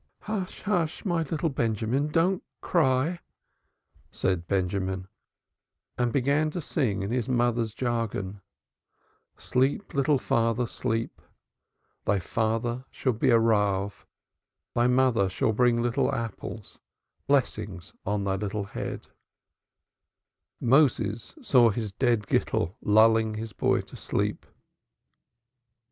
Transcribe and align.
"Hush, 0.21 0.63
hush, 0.63 1.05
my 1.05 1.21
little 1.21 1.49
Benjamin, 1.51 2.07
don't 2.07 2.41
cry," 2.59 3.19
said 4.11 4.47
Benjamin, 4.47 5.07
and 5.95 6.11
began 6.11 6.49
to 6.49 6.59
sing 6.59 7.03
in 7.03 7.11
his 7.11 7.29
mothers 7.29 7.75
jargon: 7.75 8.41
"Sleep, 9.37 9.93
little 9.93 10.17
father, 10.17 10.65
sleep, 10.65 11.21
Thy 12.05 12.17
father 12.17 12.85
shall 12.89 13.13
be 13.13 13.29
a 13.29 13.37
Rav, 13.37 14.07
Thy 14.73 14.87
mother 14.87 15.29
shall 15.29 15.53
bring 15.53 15.83
little 15.83 16.11
apples, 16.11 16.79
Blessings 17.27 17.93
on 18.03 18.23
thy 18.23 18.37
little 18.37 18.63
head," 18.63 19.05
Moses 20.59 21.35
saw 21.43 21.69
his 21.69 21.91
dead 21.91 22.25
Gittel 22.25 22.73
lulling 22.81 23.35
his 23.35 23.53
boy 23.53 23.81
to 23.81 23.95
sleep. 23.95 24.47